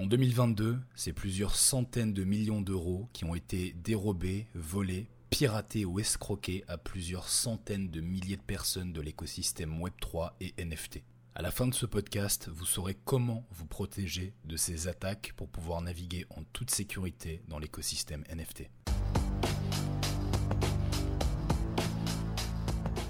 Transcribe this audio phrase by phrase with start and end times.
[0.00, 6.00] En 2022, c'est plusieurs centaines de millions d'euros qui ont été dérobés, volés, piratés ou
[6.00, 11.02] escroqués à plusieurs centaines de milliers de personnes de l'écosystème Web3 et NFT.
[11.34, 15.50] À la fin de ce podcast, vous saurez comment vous protéger de ces attaques pour
[15.50, 18.70] pouvoir naviguer en toute sécurité dans l'écosystème NFT.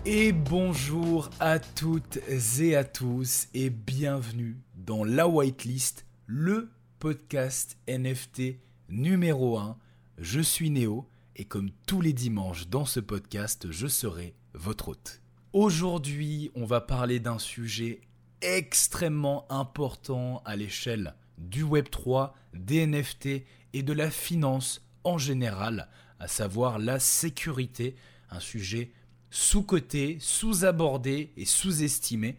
[0.07, 2.19] Et bonjour à toutes
[2.59, 6.69] et à tous et bienvenue dans la whitelist, le
[7.01, 8.59] podcast NFT
[8.91, 9.79] numéro 1.
[10.19, 15.23] Je suis Néo et comme tous les dimanches dans ce podcast, je serai votre hôte.
[15.55, 18.03] Aujourd'hui, on va parler d'un sujet
[18.43, 25.89] extrêmement important à l'échelle du Web3, des NFT et de la finance en général,
[26.19, 27.97] à savoir la sécurité,
[28.29, 28.93] un sujet
[29.31, 32.37] sous-coté, sous-abordé et sous-estimé,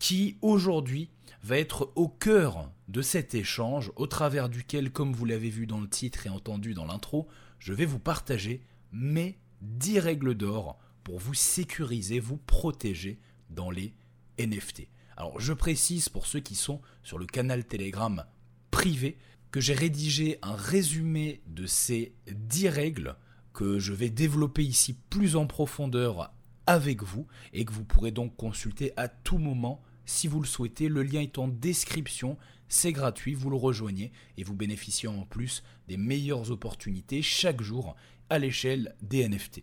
[0.00, 1.10] qui aujourd'hui
[1.44, 5.80] va être au cœur de cet échange au travers duquel, comme vous l'avez vu dans
[5.80, 7.28] le titre et entendu dans l'intro,
[7.60, 13.94] je vais vous partager mes 10 règles d'or pour vous sécuriser, vous protéger dans les
[14.38, 14.88] NFT.
[15.16, 18.24] Alors je précise pour ceux qui sont sur le canal Telegram
[18.70, 19.18] privé
[19.50, 23.16] que j'ai rédigé un résumé de ces 10 règles
[23.52, 26.32] que je vais développer ici plus en profondeur
[26.66, 30.88] avec vous et que vous pourrez donc consulter à tout moment si vous le souhaitez.
[30.88, 32.36] Le lien est en description,
[32.68, 37.96] c'est gratuit, vous le rejoignez et vous bénéficiez en plus des meilleures opportunités chaque jour
[38.28, 39.62] à l'échelle des NFT.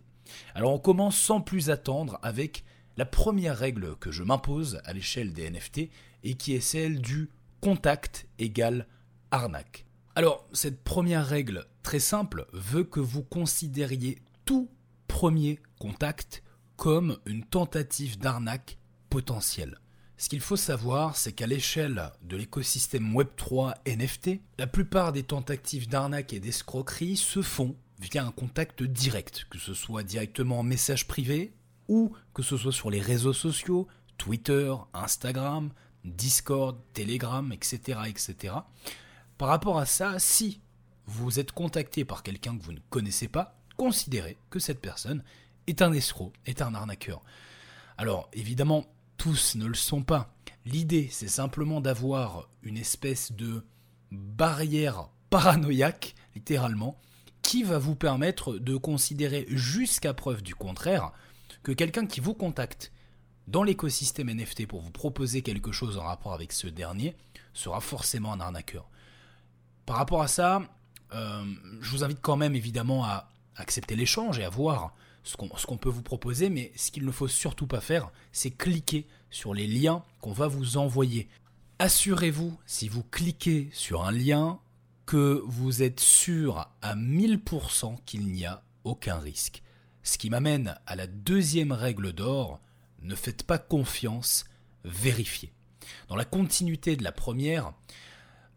[0.56, 2.64] Alors on commence sans plus attendre avec
[2.98, 5.90] la première règle que je m'impose à l'échelle des NFT
[6.24, 7.30] et qui est celle du
[7.62, 8.88] contact égale
[9.32, 9.86] arnaque.
[10.16, 14.70] Alors cette première règle très simple veut que vous considériez tout
[15.08, 16.44] premier contact
[16.76, 18.78] comme une tentative d'arnaque
[19.10, 19.80] potentielle.
[20.20, 25.88] Ce qu'il faut savoir, c'est qu'à l'échelle de l'écosystème Web3 NFT, la plupart des tentatives
[25.88, 31.08] d'arnaque et d'escroquerie se font via un contact direct, que ce soit directement en message
[31.08, 31.54] privé
[31.88, 33.88] ou que ce soit sur les réseaux sociaux,
[34.18, 35.70] Twitter, Instagram,
[36.04, 38.00] Discord, Telegram, etc.
[38.08, 38.56] etc.
[39.38, 40.62] Par rapport à ça, si
[41.06, 45.24] vous êtes contacté par quelqu'un que vous ne connaissez pas, considérez que cette personne
[45.68, 47.22] est un escroc, est un arnaqueur.
[47.98, 48.86] Alors évidemment,
[49.18, 50.34] tous ne le sont pas.
[50.66, 53.66] L'idée, c'est simplement d'avoir une espèce de
[54.12, 57.00] barrière paranoïaque, littéralement,
[57.42, 61.12] qui va vous permettre de considérer jusqu'à preuve du contraire
[61.64, 62.92] que quelqu'un qui vous contacte
[63.48, 67.16] dans l'écosystème NFT pour vous proposer quelque chose en rapport avec ce dernier
[67.54, 68.90] sera forcément un arnaqueur.
[69.86, 70.62] Par rapport à ça,
[71.14, 71.46] euh,
[71.82, 74.94] je vous invite quand même évidemment à accepter l'échange et à voir
[75.28, 79.06] ce qu'on peut vous proposer, mais ce qu'il ne faut surtout pas faire, c'est cliquer
[79.30, 81.28] sur les liens qu'on va vous envoyer.
[81.80, 84.60] Assurez-vous, si vous cliquez sur un lien,
[85.08, 89.64] que vous êtes sûr à 1000% qu'il n'y a aucun risque.
[90.04, 92.60] Ce qui m'amène à la deuxième règle d'or,
[93.02, 94.46] ne faites pas confiance,
[94.84, 95.54] vérifiez.
[96.10, 97.74] Dans la continuité de la première,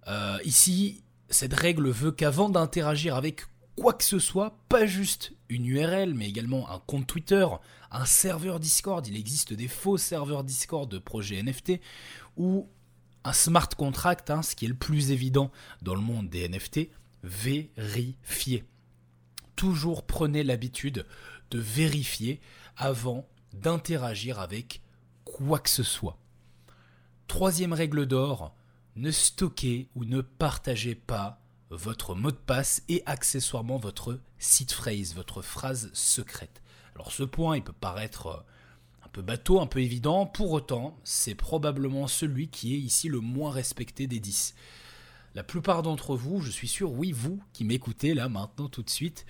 [0.08, 3.42] euh, ici, cette règle veut qu'avant d'interagir avec
[3.80, 7.46] quoi que ce soit, pas juste une URL, mais également un compte Twitter,
[7.90, 9.06] un serveur Discord.
[9.06, 11.80] Il existe des faux serveurs Discord de projets NFT
[12.36, 12.68] ou
[13.24, 16.90] un smart contract, hein, ce qui est le plus évident dans le monde des NFT.
[17.22, 18.64] Vérifiez.
[19.56, 21.06] Toujours prenez l'habitude
[21.50, 22.38] de vérifier
[22.76, 24.82] avant d'interagir avec
[25.24, 26.18] quoi que ce soit.
[27.28, 28.54] Troisième règle d'or,
[28.96, 31.39] ne stockez ou ne partagez pas
[31.76, 36.62] votre mot de passe et accessoirement votre seed phrase, votre phrase secrète.
[36.94, 38.36] Alors ce point, il peut paraître euh,
[39.04, 43.20] un peu bateau, un peu évident, pour autant, c'est probablement celui qui est ici le
[43.20, 44.54] moins respecté des 10.
[45.34, 48.90] La plupart d'entre vous, je suis sûr, oui, vous qui m'écoutez là maintenant tout de
[48.90, 49.26] suite,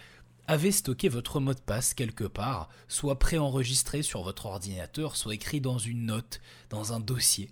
[0.47, 5.61] avez stocké votre mot de passe quelque part, soit préenregistré sur votre ordinateur, soit écrit
[5.61, 6.41] dans une note,
[6.71, 7.51] dans un dossier.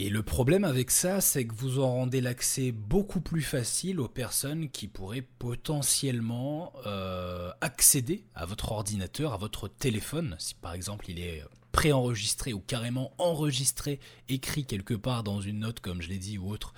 [0.00, 4.06] Et le problème avec ça, c'est que vous en rendez l'accès beaucoup plus facile aux
[4.06, 11.10] personnes qui pourraient potentiellement euh, accéder à votre ordinateur, à votre téléphone, si par exemple
[11.10, 11.42] il est
[11.72, 13.98] préenregistré ou carrément enregistré,
[14.28, 16.74] écrit quelque part dans une note, comme je l'ai dit, ou autre,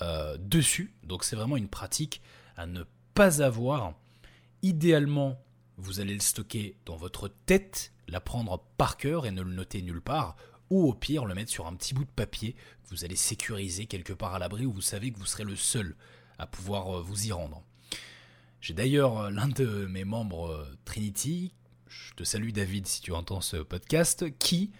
[0.00, 0.94] euh, dessus.
[1.02, 2.22] Donc c'est vraiment une pratique
[2.56, 3.92] à ne pas avoir.
[4.62, 5.38] Idéalement,
[5.76, 10.00] vous allez le stocker dans votre tête, l'apprendre par cœur et ne le noter nulle
[10.00, 10.36] part
[10.72, 13.84] ou au pire le mettre sur un petit bout de papier que vous allez sécuriser
[13.84, 15.94] quelque part à l'abri où vous savez que vous serez le seul
[16.38, 17.62] à pouvoir euh, vous y rendre.
[18.62, 21.52] J'ai d'ailleurs euh, l'un de mes membres euh, Trinity,
[21.88, 24.72] je te salue David si tu entends ce podcast, qui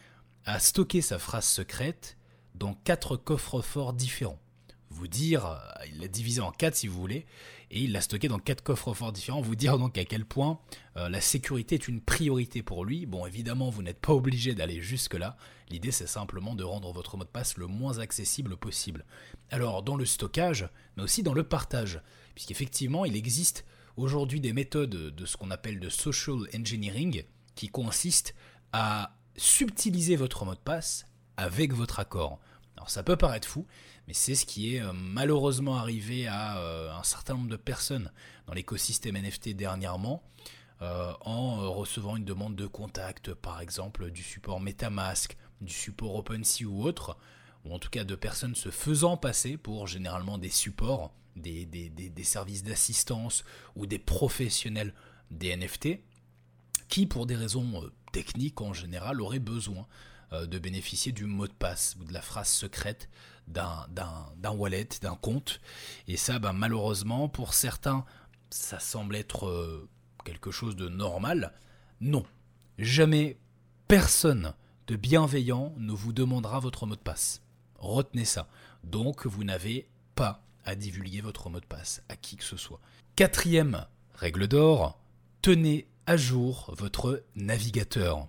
[0.46, 2.16] a stocké sa phrase secrète
[2.54, 4.40] dans quatre coffres forts différents.
[4.88, 5.58] Vous vous dire,
[5.88, 7.26] il l'a divisé en quatre si vous voulez,
[7.72, 10.60] et il l'a stocké dans quatre coffres forts différents, vous dire donc à quel point
[10.94, 13.06] la sécurité est une priorité pour lui.
[13.06, 15.36] Bon, évidemment, vous n'êtes pas obligé d'aller jusque-là,
[15.70, 19.04] l'idée c'est simplement de rendre votre mot de passe le moins accessible possible.
[19.50, 22.00] Alors, dans le stockage, mais aussi dans le partage,
[22.34, 23.64] puisqu'effectivement, il existe
[23.96, 28.34] aujourd'hui des méthodes de ce qu'on appelle de social engineering, qui consistent
[28.72, 31.06] à subtiliser votre mot de passe
[31.38, 32.38] avec votre accord.
[32.76, 33.66] Alors ça peut paraître fou,
[34.12, 38.12] mais c'est ce qui est euh, malheureusement arrivé à euh, un certain nombre de personnes
[38.46, 40.22] dans l'écosystème NFT dernièrement,
[40.82, 46.66] euh, en recevant une demande de contact, par exemple du support MetaMask, du support OpenSea
[46.66, 47.16] ou autre,
[47.64, 52.64] ou en tout cas de personnes se faisant passer pour généralement des supports, des, services
[52.64, 53.44] d'assistance
[53.76, 54.92] ou des professionnels
[55.30, 56.00] des NFT,
[56.90, 59.86] qui pour des raisons techniques en général auraient besoin
[60.32, 63.08] de bénéficier du mot de passe ou de la phrase secrète
[63.48, 65.60] d'un wallet, d'un compte.
[66.08, 68.04] Et ça, bah, malheureusement, pour certains,
[68.50, 69.88] ça semble être euh,
[70.24, 71.52] quelque chose de normal.
[72.00, 72.24] Non,
[72.78, 73.38] jamais
[73.88, 74.54] personne
[74.86, 77.42] de bienveillant ne vous demandera votre mot de passe.
[77.78, 78.48] Retenez ça.
[78.84, 82.80] Donc, vous n'avez pas à divulguer votre mot de passe à qui que ce soit.
[83.16, 84.98] Quatrième règle d'or,
[85.40, 88.28] tenez à jour votre navigateur.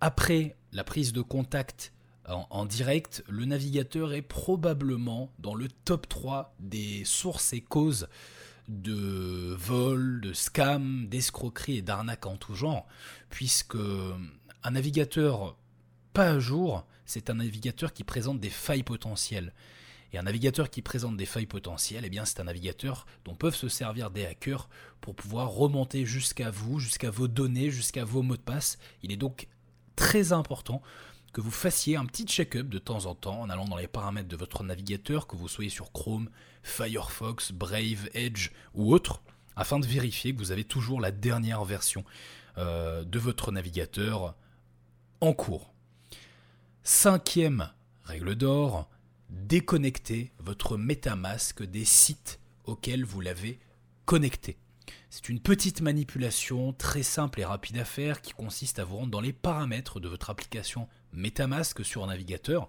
[0.00, 1.92] Après la prise de contact
[2.26, 8.08] en, direct, le navigateur est probablement dans le top 3 des sources et causes
[8.68, 12.86] de vols, de scams, d'escroqueries et d'arnaques en tout genre,
[13.28, 15.58] puisque un navigateur
[16.14, 19.52] pas à jour, c'est un navigateur qui présente des failles potentielles.
[20.14, 23.56] Et un navigateur qui présente des failles potentielles, eh bien c'est un navigateur dont peuvent
[23.56, 24.68] se servir des hackers
[25.00, 28.78] pour pouvoir remonter jusqu'à vous, jusqu'à vos données, jusqu'à vos mots de passe.
[29.02, 29.48] Il est donc
[29.96, 30.82] très important
[31.32, 34.28] que vous fassiez un petit check-up de temps en temps en allant dans les paramètres
[34.28, 36.30] de votre navigateur, que vous soyez sur Chrome,
[36.62, 39.20] Firefox, Brave, Edge ou autre,
[39.56, 42.04] afin de vérifier que vous avez toujours la dernière version
[42.56, 44.36] euh, de votre navigateur
[45.20, 45.72] en cours.
[46.84, 47.70] Cinquième
[48.04, 48.88] règle d'or,
[49.28, 53.58] déconnectez votre MetaMask des sites auxquels vous l'avez
[54.04, 54.56] connecté.
[55.10, 59.10] C'est une petite manipulation très simple et rapide à faire qui consiste à vous rendre
[59.10, 62.68] dans les paramètres de votre application MetaMask sur un navigateur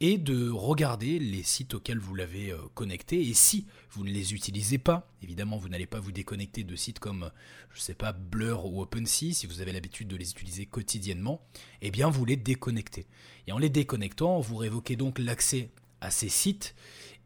[0.00, 3.20] et de regarder les sites auxquels vous l'avez euh, connecté.
[3.20, 6.98] Et si vous ne les utilisez pas, évidemment, vous n'allez pas vous déconnecter de sites
[6.98, 7.30] comme,
[7.74, 11.42] je sais pas, Blur ou OpenSea, si vous avez l'habitude de les utiliser quotidiennement,
[11.82, 13.06] eh bien, vous les déconnectez.
[13.46, 15.70] Et en les déconnectant, vous révoquez donc l'accès
[16.00, 16.74] à ces sites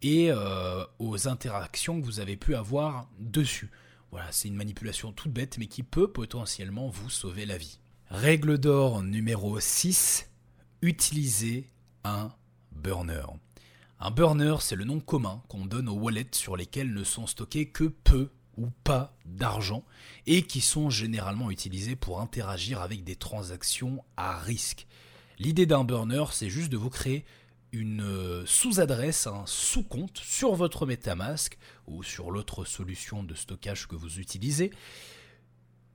[0.02, 3.70] et euh, aux interactions que vous avez pu avoir dessus.
[4.14, 7.80] Voilà, c'est une manipulation toute bête, mais qui peut potentiellement vous sauver la vie.
[8.10, 10.30] Règle d'or numéro 6,
[10.82, 11.68] utilisez
[12.04, 12.30] un
[12.70, 13.26] burner.
[13.98, 17.70] Un burner, c'est le nom commun qu'on donne aux wallets sur lesquels ne sont stockés
[17.70, 19.84] que peu ou pas d'argent
[20.28, 24.86] et qui sont généralement utilisés pour interagir avec des transactions à risque.
[25.40, 27.24] L'idée d'un burner, c'est juste de vous créer
[27.74, 33.96] une euh, sous-adresse, un sous-compte sur votre MetaMask ou sur l'autre solution de stockage que
[33.96, 34.70] vous utilisez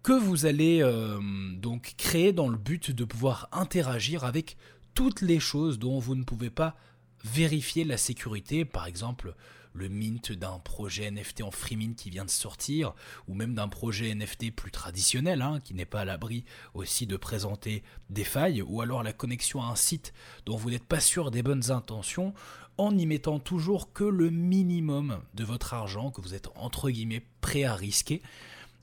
[0.04, 1.20] que vous allez euh,
[1.56, 4.58] donc créer dans le but de pouvoir interagir avec
[4.94, 6.76] toutes les choses dont vous ne pouvez pas
[7.24, 9.36] vérifier la sécurité, par exemple
[9.80, 12.94] le mint d'un projet NFT en free mint qui vient de sortir,
[13.28, 16.44] ou même d'un projet NFT plus traditionnel, hein, qui n'est pas à l'abri
[16.74, 20.14] aussi de présenter des failles, ou alors la connexion à un site
[20.45, 22.33] dont vous n'êtes pas sûr des bonnes intentions,
[22.78, 27.26] en y mettant toujours que le minimum de votre argent que vous êtes entre guillemets
[27.42, 28.21] prêt à risquer,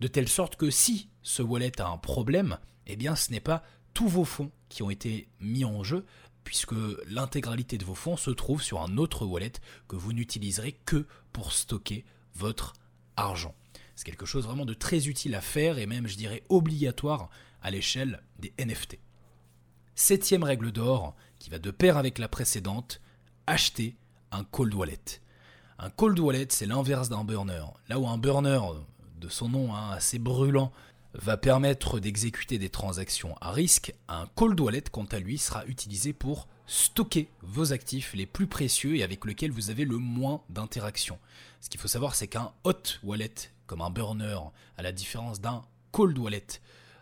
[0.00, 3.62] de telle sorte que si ce wallet a un problème, eh bien ce n'est pas
[3.94, 6.04] tous vos fonds qui ont été mis en jeu,
[6.46, 6.76] puisque
[7.08, 9.52] l'intégralité de vos fonds se trouve sur un autre wallet
[9.88, 12.04] que vous n'utiliserez que pour stocker
[12.36, 12.72] votre
[13.16, 13.52] argent.
[13.96, 17.30] C'est quelque chose vraiment de très utile à faire et même, je dirais, obligatoire
[17.62, 19.00] à l'échelle des NFT.
[19.96, 23.00] Septième règle d'or, qui va de pair avec la précédente,
[23.48, 23.96] acheter
[24.30, 25.20] un cold wallet.
[25.80, 27.64] Un cold wallet, c'est l'inverse d'un burner.
[27.88, 28.60] Là où un burner,
[29.18, 30.70] de son nom hein, assez brûlant,
[31.20, 36.12] va permettre d'exécuter des transactions à risque, un cold wallet, quant à lui, sera utilisé
[36.12, 41.18] pour stocker vos actifs les plus précieux et avec lesquels vous avez le moins d'interactions.
[41.60, 43.34] Ce qu'il faut savoir, c'est qu'un hot wallet,
[43.66, 44.38] comme un burner,
[44.76, 46.46] à la différence d'un cold wallet,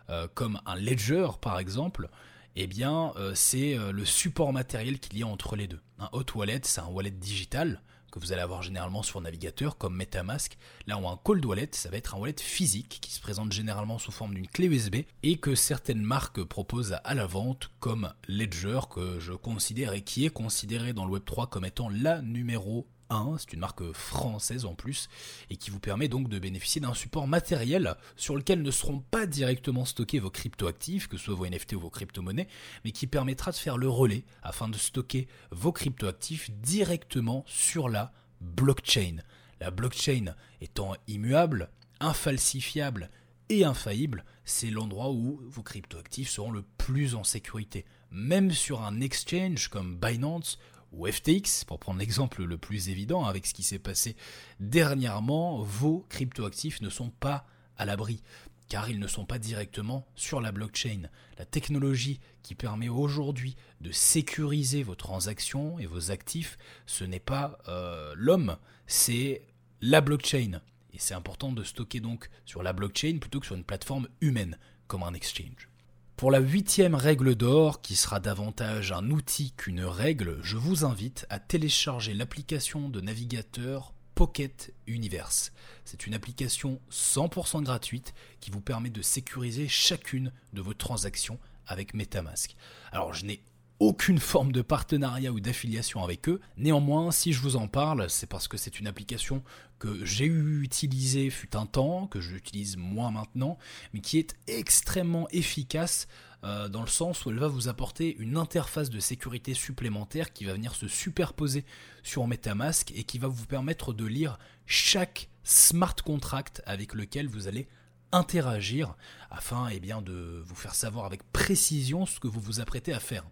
[0.09, 2.09] euh, comme un ledger par exemple,
[2.55, 5.81] eh bien, euh, c'est euh, le support matériel qu'il y a entre les deux.
[5.99, 7.81] Un hot wallet, c'est un wallet digital,
[8.15, 10.57] que vous allez avoir généralement sur navigateur comme MetaMask.
[10.87, 13.99] Là où un cold wallet, ça va être un wallet physique qui se présente généralement
[13.99, 18.79] sous forme d'une clé USB et que certaines marques proposent à la vente comme Ledger
[18.89, 23.37] que je considère et qui est considéré dans le Web3 comme étant la numéro 1,
[23.37, 25.09] c'est une marque française en plus,
[25.49, 29.25] et qui vous permet donc de bénéficier d'un support matériel sur lequel ne seront pas
[29.25, 32.47] directement stockés vos cryptoactifs, que ce soit vos NFT ou vos crypto-monnaies,
[32.83, 38.11] mais qui permettra de faire le relais afin de stocker vos cryptoactifs directement sur la
[38.41, 39.17] blockchain.
[39.59, 41.69] La blockchain étant immuable,
[41.99, 43.09] infalsifiable
[43.49, 47.85] et infaillible, c'est l'endroit où vos cryptoactifs seront le plus en sécurité.
[48.11, 50.57] Même sur un exchange comme Binance
[50.95, 54.15] ou FTX, pour prendre l'exemple le plus évident avec ce qui s'est passé
[54.59, 57.45] dernièrement, vos cryptoactifs ne sont pas
[57.77, 58.21] à l'abri
[58.67, 61.03] car ils ne sont pas directement sur la blockchain.
[61.37, 67.59] La technologie qui permet aujourd'hui de sécuriser vos transactions et vos actifs, ce n'est pas
[67.67, 69.43] euh, l'homme, c'est
[69.81, 70.61] la blockchain.
[70.93, 74.57] Et c'est important de stocker donc sur la blockchain plutôt que sur une plateforme humaine
[74.87, 75.69] comme un exchange.
[76.17, 81.25] Pour la huitième règle d'or, qui sera davantage un outil qu'une règle, je vous invite
[81.29, 85.51] à télécharger l'application de navigateur Pocket Universe.
[85.83, 91.93] C'est une application 100% gratuite qui vous permet de sécuriser chacune de vos transactions avec
[91.93, 92.55] Metamask.
[92.93, 93.41] Alors je n'ai
[93.79, 96.39] aucune forme de partenariat ou d'affiliation avec eux.
[96.57, 99.43] Néanmoins, si je vous en parle, c'est parce que c'est une application
[99.79, 103.57] que j'ai utilisée fut un temps, que j'utilise moins maintenant,
[103.93, 106.07] mais qui est extrêmement efficace
[106.43, 110.45] euh, dans le sens où elle va vous apporter une interface de sécurité supplémentaire qui
[110.45, 111.65] va venir se superposer
[112.03, 117.47] sur MetaMask et qui va vous permettre de lire chaque smart contract avec lequel vous
[117.47, 117.67] allez
[118.11, 118.95] interagir
[119.29, 122.99] afin eh bien, de vous faire savoir avec précision ce que vous vous apprêtez à
[122.99, 123.25] faire.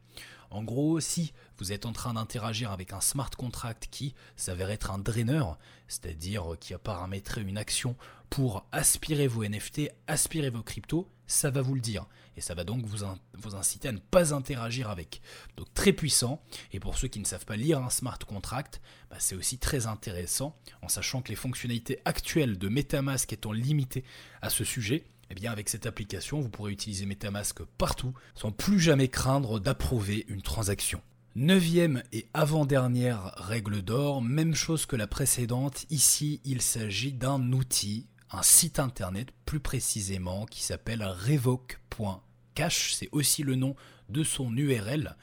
[0.53, 4.91] En gros, si vous êtes en train d'interagir avec un smart contract qui s'avère être
[4.91, 5.57] un draineur,
[5.88, 7.95] c'est-à-dire qui a paramétré une action
[8.29, 12.05] pour aspirer vos NFT, aspirer vos cryptos, ça va vous le dire.
[12.38, 15.22] Et ça va donc vous, inciter à ne pas interagir avec.
[15.57, 16.43] Donc très puissant.
[16.72, 18.79] Et pour ceux qui ne savent pas lire un smart contract,
[19.10, 24.03] bah, c'est aussi très intéressant, en sachant que les fonctionnalités actuelles de Metamask étant limitées
[24.43, 28.79] à ce sujet, eh bien avec cette application, vous pourrez utiliser Metamask partout, sans plus
[28.79, 31.01] jamais craindre d'approuver une transaction.
[31.35, 38.05] Neuvième et avant-dernière règle d'or, même chose que la précédente, ici il s'agit d'un outil
[38.29, 43.75] un site internet plus précisément qui s'appelle revoke.cash, c'est aussi le nom
[44.09, 45.17] de son URL.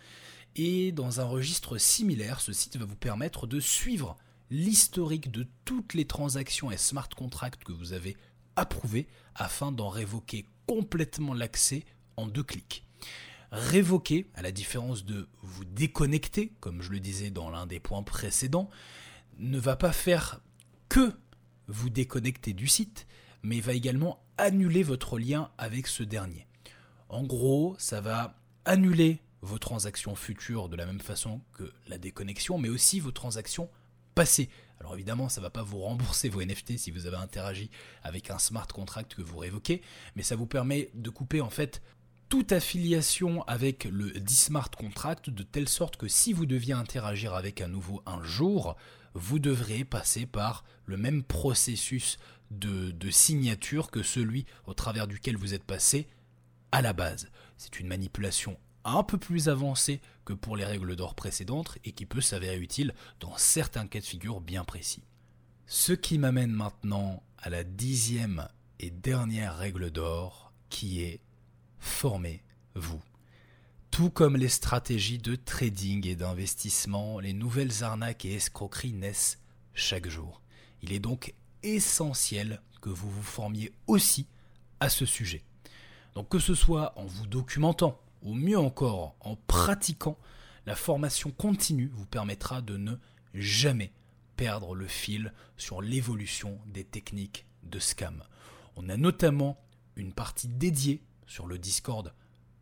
[0.56, 4.16] Et dans un registre similaire, ce site va vous permettre de suivre
[4.50, 8.16] l'historique de toutes les transactions et smart contracts que vous avez
[8.56, 11.84] approuvés afin d'en révoquer complètement l'accès
[12.16, 12.84] en deux clics.
[13.52, 18.02] Révoquer, à la différence de vous déconnecter, comme je le disais dans l'un des points
[18.02, 18.70] précédents,
[19.38, 20.40] ne va pas faire
[20.88, 21.12] que
[21.66, 23.06] vous déconnecter du site,
[23.42, 26.46] mais va également annuler votre lien avec ce dernier.
[27.08, 32.58] En gros, ça va annuler vos transactions futures de la même façon que la déconnexion,
[32.58, 33.68] mais aussi vos transactions
[34.14, 34.50] passées.
[34.80, 37.70] Alors évidemment, ça ne va pas vous rembourser vos NFT si vous avez interagi
[38.02, 39.82] avec un smart contract que vous révoquez,
[40.16, 41.82] mais ça vous permet de couper en fait
[42.30, 47.60] toute affiliation avec le D-Smart Contract de telle sorte que si vous deviez interagir avec
[47.60, 48.76] un nouveau un jour,
[49.14, 52.18] vous devrez passer par le même processus
[52.52, 56.08] de, signature que celui au travers duquel vous êtes passé
[56.70, 57.28] à la base.
[57.56, 62.06] C'est une manipulation un peu plus avancée que pour les règles d'or précédentes et qui
[62.06, 65.02] peut s'avérer utile dans certains cas de figure bien précis.
[65.66, 71.20] Ce qui m'amène maintenant à la dixième et dernière règle d'or qui est
[71.78, 73.00] formez-vous.
[73.90, 79.38] Tout comme les stratégies de trading et d'investissement, les nouvelles arnaques et escroqueries naissent
[79.74, 80.42] chaque jour.
[80.82, 84.26] Il est donc essentiel que vous vous formiez aussi
[84.78, 85.42] à ce sujet.
[86.14, 90.18] Donc que ce soit en vous documentant ou mieux encore en pratiquant,
[90.66, 92.94] la formation continue vous permettra de ne
[93.34, 93.92] jamais
[94.36, 98.22] perdre le fil sur l'évolution des techniques de scam.
[98.76, 99.58] On a notamment
[99.96, 102.12] une partie dédiée sur le Discord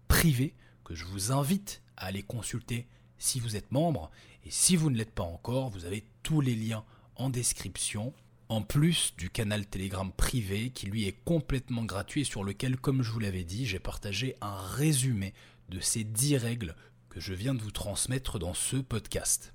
[0.09, 2.89] privé que je vous invite à aller consulter
[3.19, 4.11] si vous êtes membre.
[4.45, 6.85] Et si vous ne l'êtes pas encore, vous avez tous les liens
[7.17, 8.15] en description.
[8.49, 13.03] En plus du canal Telegram privé qui lui est complètement gratuit et sur lequel, comme
[13.03, 15.35] je vous l'avais dit, j'ai partagé un résumé
[15.69, 16.75] de ces 10 règles
[17.11, 19.53] que je viens de vous transmettre dans ce podcast.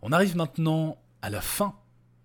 [0.00, 1.74] On arrive maintenant à la fin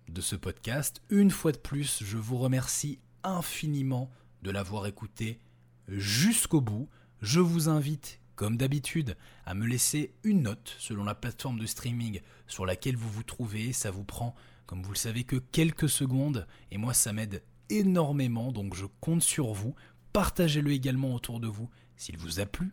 [0.08, 1.02] de ce podcast.
[1.10, 4.10] Une fois de plus, je vous remercie infiniment
[4.42, 5.40] de l'avoir écouté
[5.88, 6.88] jusqu'au bout.
[7.20, 12.22] Je vous invite, comme d'habitude, à me laisser une note selon la plateforme de streaming
[12.46, 13.74] sur laquelle vous vous trouvez.
[13.74, 16.46] Ça vous prend, comme vous le savez, que quelques secondes.
[16.70, 18.50] Et moi, ça m'aide énormément.
[18.50, 19.74] Donc je compte sur vous.
[20.14, 22.72] Partagez-le également autour de vous s'il vous a plu.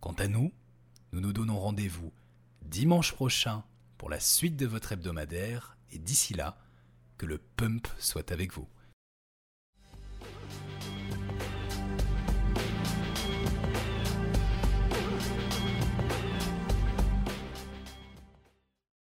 [0.00, 0.52] Quant à nous,
[1.12, 2.12] nous nous donnons rendez-vous
[2.60, 3.64] dimanche prochain
[3.96, 6.58] pour la suite de votre hebdomadaire Et d'ici là,
[7.16, 8.68] que le pump soit avec vous.